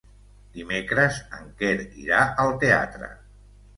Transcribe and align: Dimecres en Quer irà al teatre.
Dimecres 0.55 1.19
en 1.39 1.53
Quer 1.59 1.75
irà 2.07 2.23
al 2.45 2.59
teatre. 2.65 3.11